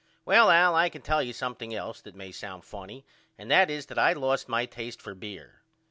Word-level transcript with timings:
Well 0.25 0.49
Al 0.49 0.73
I 0.73 0.89
can 0.89 1.03
tell 1.03 1.21
you 1.21 1.31
something 1.31 1.75
else 1.75 2.01
that 2.01 2.15
may 2.15 2.31
sound 2.31 2.65
funny 2.65 3.05
and 3.37 3.51
that 3.51 3.69
is 3.69 3.85
that 3.85 3.99
I 3.99 4.13
lost 4.13 4.49
my 4.49 4.65
taste 4.65 4.99
for 4.99 5.13
beer. 5.13 5.61